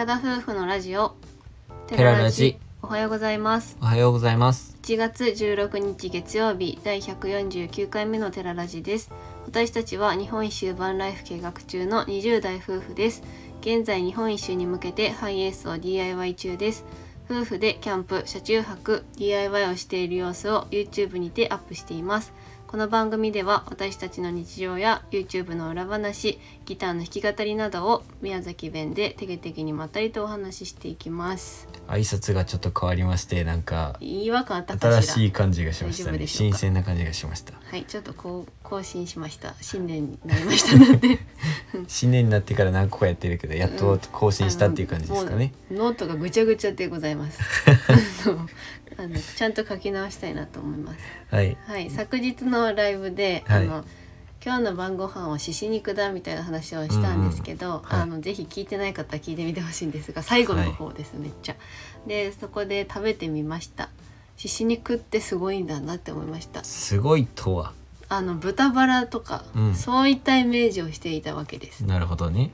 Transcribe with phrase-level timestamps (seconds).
[0.00, 1.14] 寺田夫婦のラジオ。
[1.86, 2.56] テララジ。
[2.80, 3.76] おはようございます。
[3.82, 4.74] おはようございます。
[4.80, 9.10] 1月16日月曜日第149回目のテララジです。
[9.44, 13.22] 私たちは日本一周バンライフ計画中の20代夫婦です。
[13.60, 16.86] 現在日本一周に向けてハイエースを DIY 中です。
[17.30, 22.32] 夫婦でキャンプ車中泊 DIY をしている様子を YouTube にてアップしています
[22.70, 31.66] この番組では私たちの日常や YouTube の裏話ギターの弾き語りなどを宮崎弁でてげてげにまったりとお話ししていきます。
[31.88, 35.02] 挨拶がちょっと変わりましてなんか違和感あったかしら？
[35.02, 36.24] 新しい感じがしましたね。
[36.28, 37.54] 新鮮な感じがしました。
[37.54, 39.56] はいちょっとこう更新しました。
[39.60, 41.18] 新年になりましたので。
[41.88, 47.40] 新年になってから何個かやってるけどやっと更新したっていう感じですかね、うノートがぐちゃぐちゃでございます。
[48.26, 48.48] あの
[49.00, 50.98] あのちゃんと書き直したいなと思います。
[51.30, 51.56] はい。
[51.66, 51.90] はい。
[51.90, 53.62] 昨日のライブで、はい。
[53.64, 53.84] あの
[54.44, 57.74] 今日の晩ご飯は獅子肉だみたいな話をしたんですけど、うん。
[57.74, 58.00] うんはい。
[58.00, 61.56] あのぜひ聞いてない方は聞いてみてほしいんですが最後の方です、めっちゃ。
[62.06, 63.88] でそこで食べてみました。
[64.36, 66.64] 獅子肉ってすごいんだなって思いました。
[66.64, 67.72] すごいとは。
[68.08, 69.74] あの豚バラとか、うん。
[69.74, 71.84] そういったイメージをしていたわけです。
[71.84, 72.50] なるほどね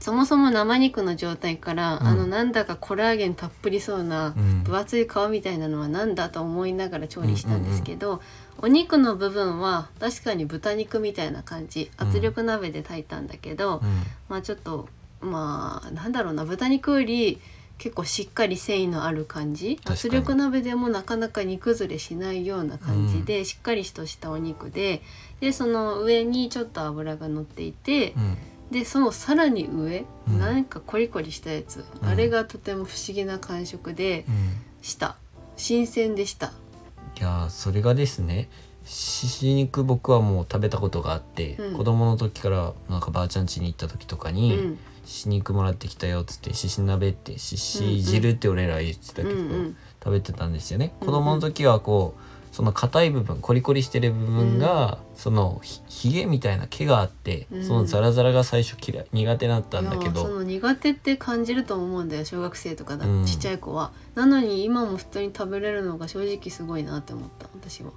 [0.00, 2.06] そもそも生肉の状態から、うん。
[2.06, 4.62] あのなんだかコラーゲンたっぷりそうなうん。
[4.64, 8.20] 分厚い皮みたいなのはなんだと思いながら調理したんですけど、
[8.60, 11.90] お肉の部分は確かに豚肉みたいな感じ。
[11.98, 14.02] うん圧力鍋で炊いたんだけど、うん。
[14.28, 14.88] まあちょっと
[15.20, 17.40] まあなんだろうな豚肉より
[17.78, 19.80] 結構しっかり繊維のある感じ。
[19.84, 25.02] 圧力鍋でもなかなか煮崩れしないような感じで、しっかりとしたお肉で
[25.40, 28.36] でその上にちょっと油が乗っていて、うん
[28.70, 30.38] でそのさらに上、うん。
[30.38, 32.08] なんかコリコリしたやつ、うん。
[32.08, 34.34] あれがとても不思議な感触でうん。
[34.82, 35.16] した。
[35.56, 36.52] 新鮮でした。
[37.18, 38.48] いやーそれがですね
[38.84, 41.76] しし肉僕はもう食べたことがあって、うん。
[41.76, 44.78] 子供の時からなんかばあちゃん家に行った時とかうに、ん。
[45.04, 50.92] しし肉もらってきたよっつってしし鍋ってしし汁って俺ら言ってたけど、うんうん食べてたんですよね。
[51.00, 52.20] うん子供の時はこう
[52.58, 57.64] その硬い部分コリコリしてる部分が、そのひひげみたいな毛があって、うん。
[57.64, 63.24] そのザラザラが最初嫌い苦手だったんだけいやそどの苦手って感じると思うんだよ小学生とかだ、うん。
[63.24, 63.92] ちっちゃい子は。
[64.16, 67.92] なのに今も普通に食べれるのが正直すごいなって思った私は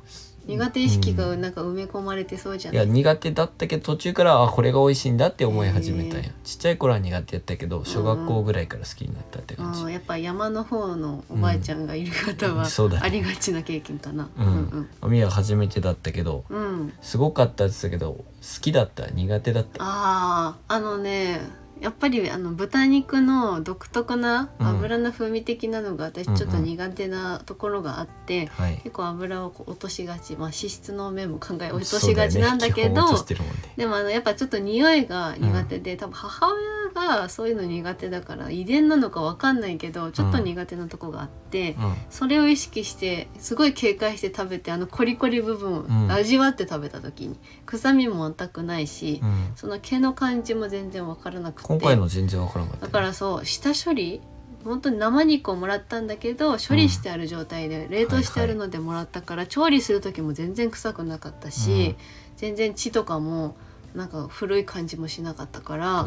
[0.52, 6.26] 苦手意識がなんか埋め込まれてそうじゃいない、や苦手だったけど途中からあこれが美味しいんだって思い始めたんや。
[6.26, 13.02] へちっちゃい頃は苦手やったけど小学校ぐらいから好きになったって感じ、うんやっぱ山の方のおばあちゃんがいる方はうんそうだね。
[13.04, 14.46] ありがちな経験かな、うん。
[14.46, 16.60] うんおみは初めてだったけどうん。
[16.60, 18.26] うんすごかったって言ってたけど好
[18.62, 19.84] きだった苦手だった。
[19.84, 21.42] あああのね
[21.82, 28.78] やっぱりあの豚肉の独特な油の風味的なのが私ちょっと苦手なところがあって、はい。
[28.84, 33.20] 結構油を落としがち、まあ、脂質の面も考え落としがちなんだけどね。
[33.20, 33.48] ね。
[33.78, 36.54] でもあのやっぱちょっと匂いが苦手で、多分母
[36.94, 41.96] 親がそういうの苦手だから遺伝なのかわかんないけどちょっと苦手なとこがあって、うん。
[42.12, 46.12] それを意識してすごい警戒して食べてあのコリコリ部分をうん。
[46.12, 49.52] 味わって食べた時に、臭みも全くないし、うん。
[49.56, 52.82] その毛の感じも全然わからなくて今回の全然わからなかった。
[52.82, 54.22] だねからそう下処理
[54.64, 61.96] 本当に生肉をもらったんだけど処理してある状態で、冷凍してあるのでもらったから、調理する時も全然臭くなかったし、
[62.38, 63.56] 全然血とかも
[63.96, 66.06] なんか古い感じもしなかったから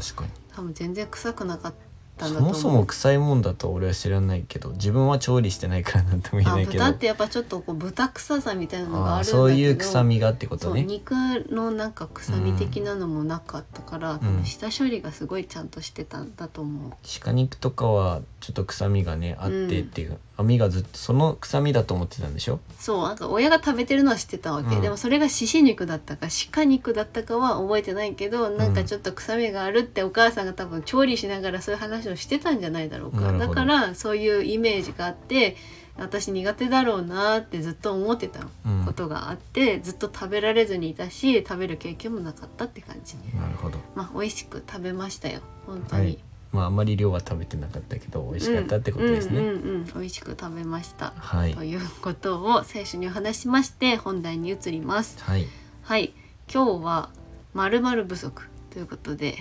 [0.54, 1.74] 多分全然臭くなかっ
[2.16, 2.52] たんだそと思う。
[2.52, 6.84] もそも臭いもんだと俺は知らないけど自分は調理してないからなんとも言えあないけど。
[6.84, 11.12] 豚ってやっぱちょっとこう豚臭さみたいなのがあるんだけどそういう臭みがってこそうとね肉
[11.50, 16.92] のなんか臭み的なのもなかったから、多分下処理がすごいちゃんとしてたんだと思う。
[17.22, 22.58] 鹿肉とかはちょっと臭みがねあってっていう、網がずっとその臭みだと思ってたんでしょ？
[22.78, 24.82] そうなんか親が食べてるのは知ってたわけ、うん。
[24.82, 33.20] でもそれが獅子肉だったか鹿肉だったかは覚えてないけどなんかちょっと臭みがあるってお母さんが多分調理しながらそういう話をしてたんじゃないだろうか。
[33.20, 33.48] なるほど。
[33.48, 35.56] だからそういうイメージがあって
[35.96, 43.14] 私苦手だろうなってずっと思ってたうんことがあって、ずっと食べられずにいたし食べる経験もなかったって感じ。
[43.38, 43.78] なるほど。
[43.94, 45.40] まあ美味しく食べましたよ。
[45.66, 46.18] 本当に、はい
[46.54, 49.84] まああまり量は食べてなかったけど美味しかったってことですね、うんうんうんうん。
[49.86, 51.54] 美味しく食べました、はい。
[51.54, 55.20] ということを最初にお話ししまして本題に移ります。
[55.20, 55.48] はい。
[55.82, 56.14] はい。
[56.52, 57.10] 今日は
[57.54, 59.38] まるまる不足ということで。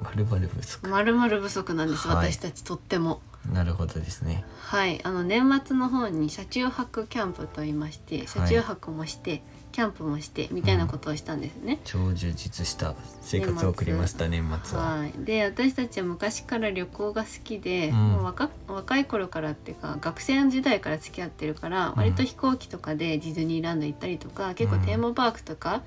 [0.00, 0.88] まるまる不足。
[0.88, 2.30] まるまる不足なんです、はい。
[2.30, 3.20] 私たちとっても。
[3.52, 4.44] なるほどですね。
[4.60, 5.04] はい。
[5.04, 9.42] あの年末の方に車中泊キャンプと言いまして車中泊もして、
[9.72, 14.78] キャンプもしてみたいなことをしたんですね、超充実した生活を送りました年末。
[14.78, 17.96] は、はい、で私たちは昔から旅行が好きで、うん。
[18.12, 25.82] もう若若い頃からっていうか学生時代から付き合ってるから、割と飛行機とかでディズニーランド行ったりとか結構テーマパークとか、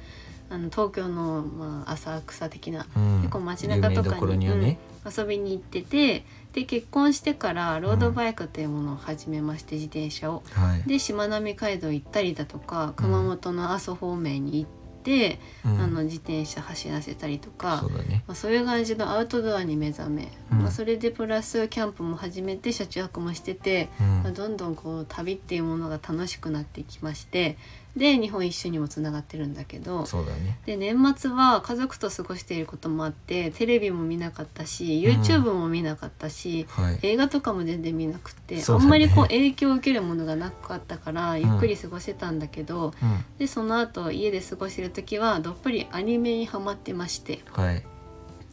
[0.50, 3.18] あの東京の、まあ、浅草的なうん。
[3.20, 10.42] 結構街中とかに有名どころにはね、遊びに行っててで結婚してからロードバイクというものを始めまして、自転車を。
[10.52, 14.70] はいでしまなみ海道行ったりだとか熊本の阿蘇方面に行っ
[15.06, 15.80] て、うん。
[15.80, 18.24] あの自転車走らせたりとかそうだね。
[18.28, 20.60] まあ、そういう感じのアウトドアに目覚め、うん。
[20.60, 24.24] まあ、それでプラスキャンプも始めて車中泊もしてて、うん。
[24.24, 27.58] まあ、どんどんこう旅っていうものが楽しくなってきまして
[27.96, 30.60] で日本一周にもつながってるんだけどそうだね。
[30.66, 37.00] で年末は家族と過ごしていることもあってテレビも見なかったし YouTube も見なかったし、はい。
[37.04, 43.26] 映画とかも全然見なくて、あんまりこう影響を受けるものがなかったからゆっくり過ごせたんだけど、うん。
[43.38, 47.42] でその後家で過ごしてる時はどっぷりアニメにハマってまして。
[47.52, 47.84] はい。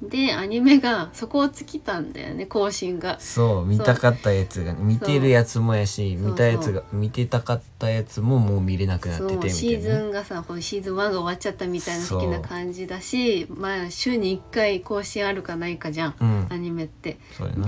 [0.03, 3.21] でアニメがそこを尽きたんだよね更新が。
[3.21, 16.47] そう見たかったやつが見てるやつもやし見たやつが見てたかったやつももう見れなくなっててみたいそうシーズなねンがさシーズン1が終わっちゃったみたいな的な感じだしまあ週に1回更新あるかないかじゃん、うん。
[16.51, 17.19] アニメって。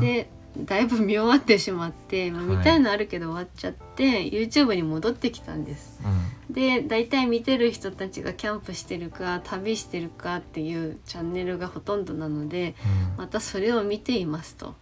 [0.01, 2.57] でだいぶ見終わってしまって、まあ、はい。
[2.59, 6.01] 見たいのあるけど終わっちゃって、YouTube に戻ってきたんです。
[6.03, 12.75] うで大体見てる人たちがキャンプしてるか旅してるかっていうチャンネルがほとんどなのでんうん。
[13.17, 14.75] またそれを見ていますと。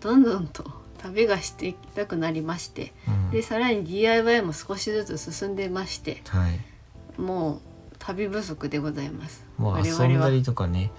[0.00, 0.64] どんどんと
[0.98, 2.92] 旅がしていきたくなりまして。
[3.08, 3.30] うん。
[3.30, 7.20] でさらに DIY も少しずつ進んでましてはい。
[7.20, 7.60] もう
[7.98, 9.44] 旅不足でございます。
[9.58, 10.92] もう遊んだりとかね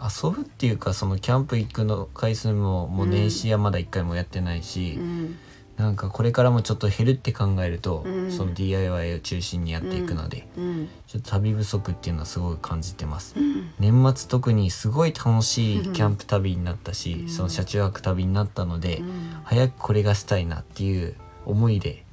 [0.00, 5.38] 遊ぶっていうかそのキャンプ行くの回数ももう年始はまだ一回もやってないし、うん。
[5.76, 8.30] なんかこれからもちょっと減るって考えると、うん。
[8.30, 10.88] その DIY を中心にやっていくので、うん。
[11.06, 13.70] ちょっと旅不足っていうのはすごい感じてます、うん。
[13.78, 17.28] 年末特にすごい楽しいキャンプ旅になったし、うん。
[17.28, 19.36] その車中泊旅になったので、うん。
[19.44, 21.14] 早くこれがしたいなっていう
[21.46, 22.04] 思いで、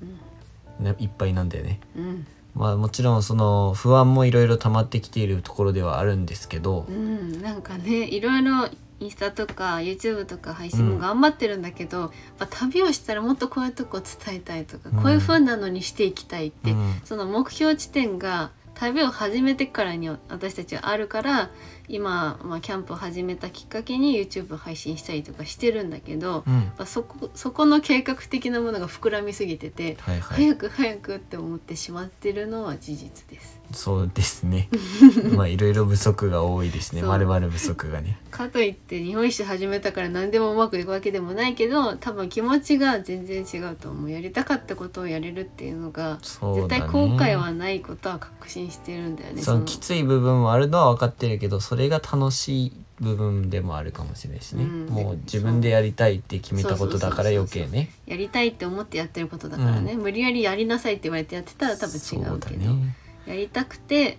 [0.79, 1.79] ね、いっぱいなんだよね。
[1.95, 2.27] うん
[2.59, 8.69] まあもちろんその不安もいろいろ溜まってきているところではあるんですけど、うん、なんかねいろいろ
[8.99, 15.01] インスタとか YouTube とか配信も頑張ってるんだけど、やっぱ旅をしたらもっとこういうとこ伝えたいとか、うん。
[15.01, 17.01] こういう風なのにしていきたいって、うん。
[17.05, 21.49] その目標地点が旅を始めてからに私たちはあるから
[21.89, 26.85] 今、まあ、キャンプを始めたきっかけに YouTube を配信したりとかしてるんだけど、うん。
[26.85, 30.45] そこそこの計画的なものが膨らみすぎてて、はいはい。
[30.45, 33.59] 早く早くって思ってしまってるのは事実です。
[33.73, 34.67] そうですね。
[35.35, 37.03] まあいろいろ不足が多いですね。
[37.03, 38.19] まるまる不足がね。
[38.31, 44.11] かといって日本一周始めたから何でもうまくいくわけでもないけど多分気持ちが全然違うと思う。
[44.11, 46.19] やりたかったことをやれるっていうのがね。
[46.21, 49.41] 絶対後悔はないことは確信してるんだよね。
[49.41, 49.65] その。
[49.65, 54.85] きつい部分もあるのは分かってるけどそれが楽しい部分でもあるかもしれないしね、うん。
[54.87, 57.89] もう自分でやりたいって決めたことだから余計ね。
[58.05, 62.95] やりたいって思ってやってることだからね、無理やりやりなさいって言われてやってたら多分違そううけど、だね。
[63.25, 64.17] やりたくて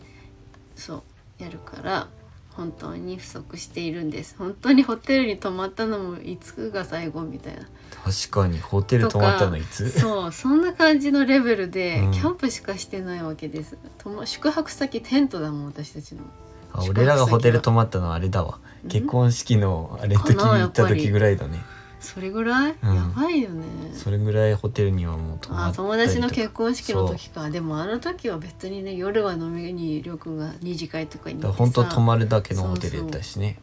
[0.74, 1.04] そ
[1.38, 2.08] うやるから
[2.54, 4.34] 本当に不足しているんです。
[4.38, 7.68] 本当にホテルに泊まったのもいつが最後みたいな。
[8.02, 9.90] 確かにホテル泊まったのいつ？
[9.90, 12.12] そうそんな感じのレベルでうん。
[12.12, 16.22] キャンプしかしてないわけです、とも宿泊先テントだもん私たちの
[16.72, 18.58] あ俺らがホテル泊まったのはあれだわ。
[18.84, 18.90] うん？
[18.90, 21.58] 結婚式のあれ時に行った時ぐらいだね。
[22.00, 22.94] それぐらい、うん。
[22.94, 23.64] やばいよね。
[23.92, 25.88] それぐらいホテルにはもう泊まあったりとか。
[25.96, 27.50] 友達の結婚式の時か。
[27.50, 33.58] でもあの時は別にね夜は飲みにりょうくんが二次会とかに行ってだから本当泊さまるだけのホテルやったしね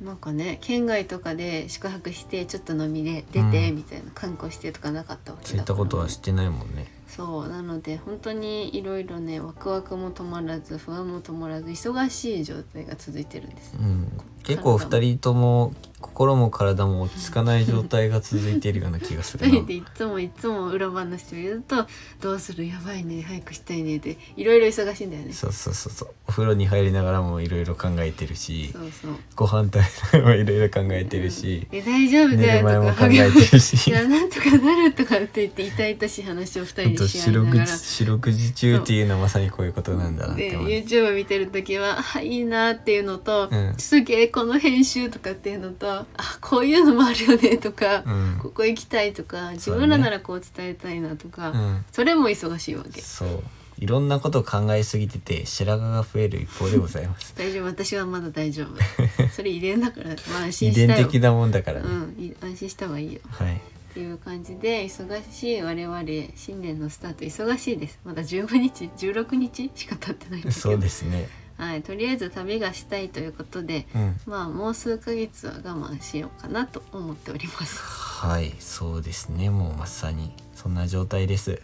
[0.00, 3.76] なんかね県外とかで宿泊してちょっと飲みで出てうん。
[3.76, 6.90] みたいな観光してとかなかったわけそういったことはしてないもんね。
[7.06, 14.08] そうなので本当にいろいろねワクワクも止まらず不安も止まらず忙しい状態が続いてるんですうん。
[14.42, 15.74] 結構二人とも
[16.20, 19.60] 心も体も落ち着かない状態が続いているような気がするな。
[19.64, 21.86] でいつもいつも裏話を言うと
[22.20, 22.66] 「どうする？
[22.66, 23.22] やばいね。
[23.26, 24.18] 早くしたいね」って。
[24.36, 25.32] いろいろ忙しいんだよね。
[25.32, 26.08] そうそうそうそう。
[26.28, 29.12] お風呂に入りながらもいろいろ考えてるしそうそう。
[29.34, 33.06] ご飯食べながらもいろいろ考えてるし「え大丈夫寝だよ」とか。
[33.06, 37.66] 考えてる いしやなんとかなるとかって言って痛々しい話を二人でし合ながら。
[37.66, 40.68] 時四六時中っていうのはまさにこういうことなんだなってで思う。
[40.68, 43.74] YouTube 見てる時は「あいいな」っていうのと、うん。
[43.78, 48.38] すげえこの編集とかっていうのと「あこういうのもあるよね」とか、うん。
[48.40, 51.52] ここ行きたいとか自分らならこう伝えたいなとか
[51.92, 52.06] そ,、うん。
[52.06, 53.00] れも忙しいわけ。
[53.00, 53.42] そう。
[53.78, 57.34] いろんなこと考えすぎてて白髪が増える一方でございます。
[57.38, 57.64] 大丈夫。
[57.64, 58.76] 私はまだ大丈夫。
[59.32, 60.86] それ遺伝だから、まあ、安心遺したよ。
[60.88, 62.24] 伝的なもんだからね、うん。
[62.24, 63.20] い安心した方がいいよ。
[63.30, 63.54] はい。
[63.90, 66.04] っていう感じで忙しい我々
[66.36, 67.98] 新年のスタート忙しいです。
[68.04, 70.60] まだ15日16日しか経ってないんだけど。
[70.60, 71.28] そうですね
[71.60, 74.16] はい、とりあえず旅がしたいということでうん。
[74.24, 77.78] まあもう数ヶ月は我慢しようかなと思っております。
[77.82, 79.50] はいそうですね。
[79.50, 81.60] もうまさにそんな状態です。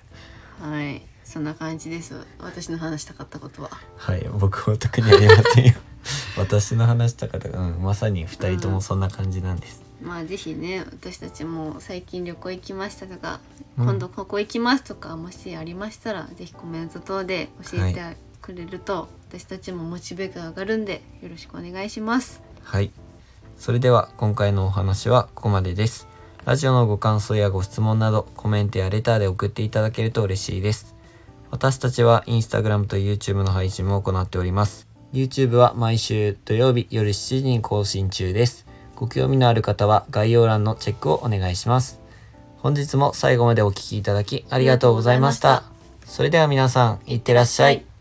[0.61, 2.15] はいそんな感じです。
[2.39, 3.71] 私の話したかったことは。
[3.97, 5.73] はい僕も特にありませんよ。
[6.37, 13.41] 私の話した方が、うん、まさに二人ともそんな感じなんです、まあぜひね私たちも最近旅行行きましたとか、
[13.79, 13.85] うん。
[13.87, 22.43] 今度ここ行きますとかもしありましたらぜひコメント等で教えてくれると、私たちもモチベが上がるんでよろしくお願いします。
[22.63, 22.91] はい。
[23.59, 26.09] それでは今回のお話はここまでです。
[26.47, 30.95] ラジオのご感想やご質問などコメントやレターで送っていただけると嬉しいです。
[31.51, 34.89] 私たちはインスタグラムと YouTube の配信も行っております。
[35.13, 38.67] YouTube は毎週土曜日夜7時に更新中です。
[38.95, 42.01] ご興味のある方は概要欄のチェックをお願いします。
[42.57, 45.63] 本日も最後までお聴きいただきありがとうございました。
[46.07, 47.96] それでは皆さん、いってらっしゃい。